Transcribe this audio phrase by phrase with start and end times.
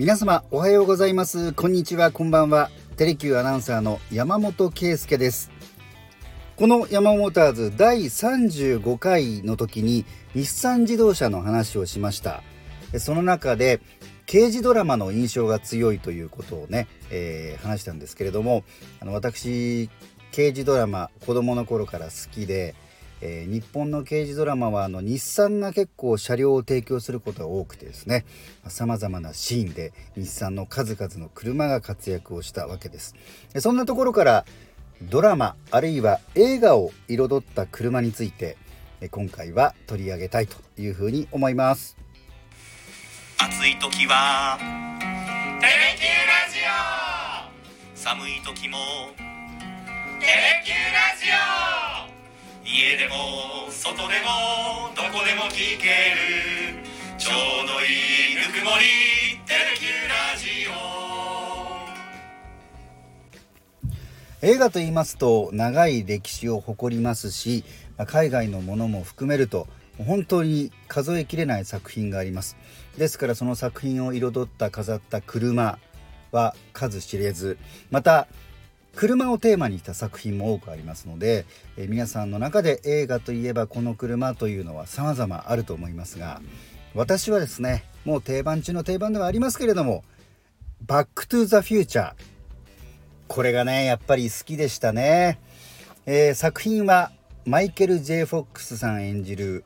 [0.00, 1.52] 皆様おはようございます。
[1.52, 2.70] こんにちはこんばんは。
[2.96, 5.50] テレキューアナウンサーの山本圭介です。
[6.56, 12.42] このヤマモーターズ第35回の時に日産自動車の話をしました。
[12.98, 13.82] その中で
[14.24, 18.64] 刑事ドラマの印象が強いということをね、えー、話したんですけれども
[19.00, 19.90] あの私
[20.32, 22.74] 刑事ドラマ子供の頃から好きで
[23.22, 28.24] えー、日本の刑事ドラマはあの日産が結構車両を提供することが多くてですね
[28.68, 33.14] さまざまなシーンで日産の数々の車が活躍をしたわけです。
[33.58, 34.44] そんなところから
[35.02, 38.56] ドラマあるいは映画を彩った車について
[39.10, 41.96] 今回は取り上げたいというふうに思います。
[43.38, 44.58] 暑い時は
[45.60, 46.58] テレキューラジ
[47.94, 47.96] オ。
[47.96, 48.78] 寒い時も
[50.20, 51.30] テレキューラジ
[51.66, 51.69] オ。
[52.72, 54.10] 家でも外でも
[54.94, 56.86] どこでも聞ける
[57.18, 57.34] ちょう
[57.66, 57.86] どい
[58.30, 58.84] いぬくもり
[59.44, 60.68] テレキュラジ
[64.40, 64.46] オ。
[64.46, 67.64] 映画と言いますと長い歴史を誇りますし
[68.06, 69.66] 海外のものも含めると
[69.98, 72.56] 本当に数えきれない作品があります。
[72.96, 75.80] ですからその作品を彩った飾った車
[76.30, 77.58] は数知れず。
[77.90, 78.28] また
[78.94, 81.46] 車をテーマにした作品も多くありますので、
[81.76, 86.40] え皆さんの中で映画といえばこの車というのは様々あると思いますが
[86.94, 90.04] 私はですねもう定番中の定番ではありますけれども
[90.86, 92.14] 「バック・トゥ・ザ・フューチャー」
[93.28, 95.38] これがねやっぱり好きでしたね、
[96.04, 97.12] えー、作品は
[97.46, 99.64] マイケル・ J・ フォックスさん演じる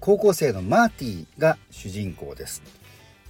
[0.00, 2.62] 高校生のマーティが主人公です。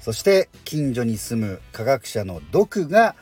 [0.00, 3.14] そして近所に住む科学者のドクが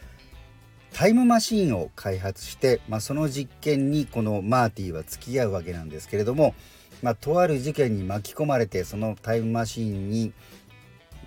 [0.95, 6.55] タイムマシーンを開発して、まあ、その実験にこのマーティーは付き合うわけなんですけれども、
[7.03, 10.33] まあ、とある事件に巻き込まれてそのタイムマシーンに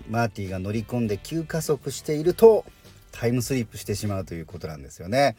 [0.10, 2.66] マーティーが乗り込んで急加速していると
[3.12, 5.36] タイムスリップしてしまうということなんですよね。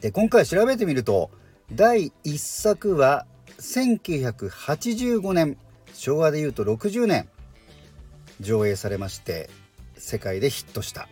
[0.00, 1.30] で今回調べてみると
[1.72, 3.26] 第1作は
[3.58, 5.56] 1985年
[5.94, 7.28] 昭和でいうと60年
[8.40, 9.50] 上映されまして
[9.96, 11.08] 世界でヒットした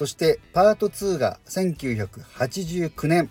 [0.00, 3.28] そしてパート2が1989年。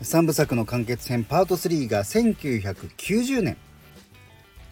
[0.00, 3.58] 3部作の完結編パート3が1990年。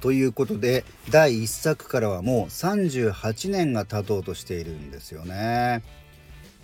[0.00, 5.82] ということで第1作からはもう38年が経とうとしているんですよね。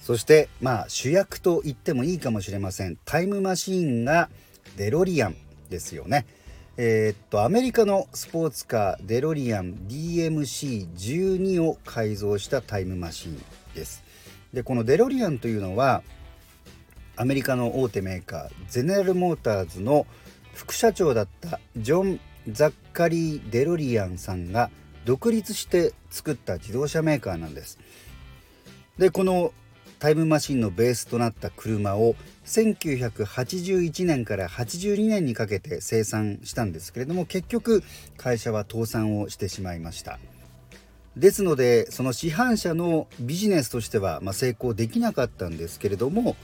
[0.00, 2.96] そしてまあ主役と言ってもいいかもしれません。
[3.04, 4.30] タイムマシーンが
[4.78, 5.36] デロリアン
[5.68, 6.24] ですよね。
[6.78, 13.38] えー、っとアメリカのスポーツカーデロリアン DMC12 を改造したタイムマシーン
[13.74, 14.03] です。
[14.54, 16.02] でこのデロリアンというのは
[17.16, 20.06] アメリカの大手メーカーゼネラルモーターズの
[20.54, 24.70] 副社長だったジョン・ザッカリー・デロリアンさんが
[25.04, 27.78] 独立して作った自動車メーカーなんです。
[28.96, 29.52] でこの
[29.98, 32.14] タイムマシンのベースとなった車を
[32.44, 37.82] 1981年から82年にかけて生産したんですけれども結局
[38.16, 40.18] 会社は倒産をしてしまいました。
[41.16, 46.36] ですのでその市販車のビジネスとしては、まあ、成功できなかったんですけれども、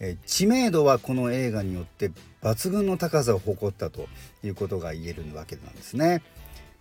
[0.00, 2.10] え知名度はこの映画によって
[2.42, 4.08] 抜群の高さを誇ったと
[4.44, 6.22] いうことが言えるわけなんですね。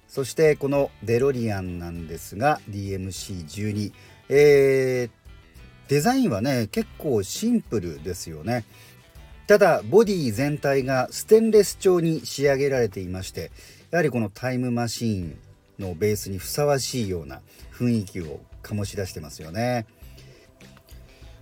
[0.07, 3.91] そしてこのデロリアンなんですが DMC12、
[4.29, 8.65] えー、デザインはね結構シンプルですよね。
[9.47, 13.51] ただボディ全体がステンレス調に仕上げられていまして
[13.91, 15.39] やはりこのタイムマシーン
[15.79, 17.41] のベースにふさわしいような
[17.73, 19.85] 雰囲気を醸し出してますよね。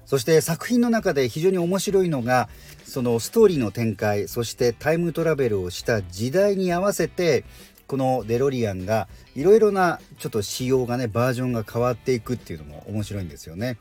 [0.06, 2.48] そして作品の中で非常に面白いのが
[2.86, 7.44] そのストーリーの展開そしてタイムトラベルをした時代に合わせて
[7.88, 13.78] このデロリアンがいろいろなちょっと仕様がねバージョンが変わっていくっていうのも面白いんですよね。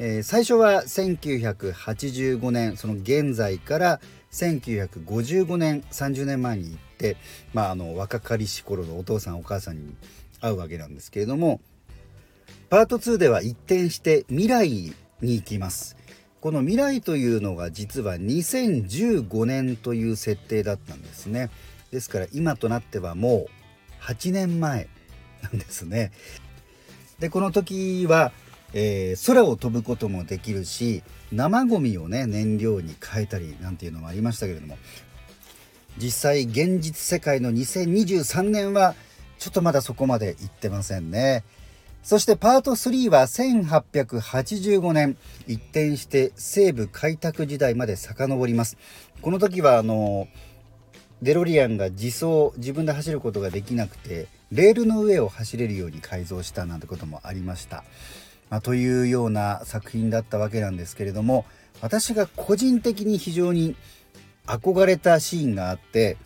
[0.00, 4.00] えー、最初は1985年その現在から
[4.30, 7.16] 1955年30年前に行って、
[7.52, 9.96] まあ、あの若かりし頃のお父さんお母さんに
[10.40, 11.60] 会うわけなんですけれども
[12.70, 15.96] パート2では一転して未来に行きます。
[16.40, 21.50] この未来というのが実は2015年という設定だったんですね。
[21.90, 24.88] ですから今となってはもう8年前
[25.42, 26.12] なんですね。
[27.18, 28.32] でこの時は
[28.74, 34.76] えー、空を飛ぶこともできるし生ゴミをね燃料に変えたりなんていうのもありましたけれども
[35.96, 38.94] 実際現実世界の2023年は
[39.38, 41.44] ちょっとまだそこまで行ってませんね。
[42.02, 45.16] そしてパート3は1885年
[45.46, 48.78] 一転して西部開拓時代まで遡ります。
[49.20, 50.28] この時はあの
[51.20, 57.84] デロリアンが自走自分で走ることができなくてレールの上を走れるように改造したなんてこともありました。
[58.50, 61.44] まあ、というような作品だったわけなんですけれども
[61.80, 63.76] 私が個人的に非常に
[64.46, 66.16] 憧れたシーンがあって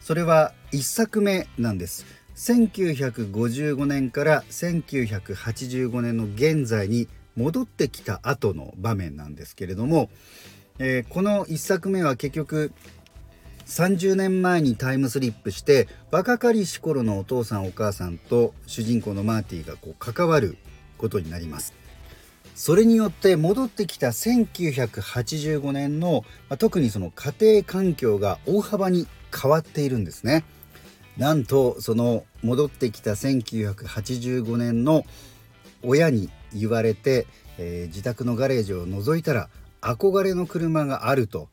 [0.00, 2.04] それは1作目なんです。
[2.34, 7.06] 1955年から1985年の現在に
[7.36, 10.10] 戻ってきた後の場面なんですけれども、
[10.78, 12.72] えー、この1作目は結局
[13.66, 20.56] 30年前にタイムスリップして若かりし頃のお父さんお母さんと主人公のマーティがこう関わる
[21.02, 21.74] ことになります。
[22.54, 26.24] それによって戻ってきた1985年の、
[26.58, 30.44] 特にその家庭環境が大幅に変わっているんですね。
[31.16, 35.04] なんとその戻ってきた1985年の
[35.82, 37.26] 親に言われて、
[37.58, 39.50] えー、自宅のガレージを覗いたら
[39.82, 41.48] 憧れの車があると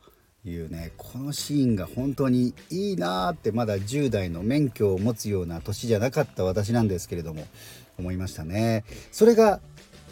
[0.46, 7.46] いうねこのシーンが本当にいいなーってまだ10代の免許を持つような年じゃなかった私なんですけれども
[8.00, 8.84] 思いましたね。
[9.12, 9.60] それが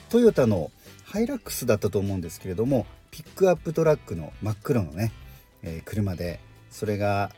[0.09, 0.71] トヨタの
[1.03, 5.11] ハイラックスだったと思うんですけれどもピックアップトラックの真っ黒のね、
[5.63, 6.39] えー、車で
[6.69, 7.31] それが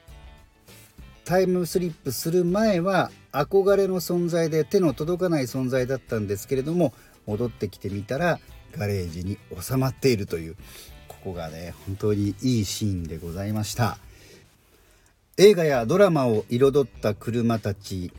[1.24, 6.94] タイムスリップする前は憧れの存在で手の届かない存在だったんですけれども
[7.28, 8.40] 戻ってきてみたら
[8.76, 10.56] ガレージに収まっているという
[11.08, 13.98] ここがね本当にいいシーンでございました。
[15.38, 18.12] 映画やドラマを彩った車たち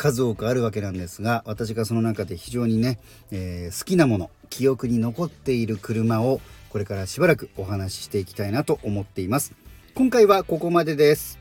[0.00, 2.98] 数多くあるわけなんですが私がその中で非常にね、
[3.30, 9.52] えー、好きなもの記憶に残っている車をこれからしばらくお話ししていきたいなと思っています。
[9.94, 11.39] 今回はここまでです。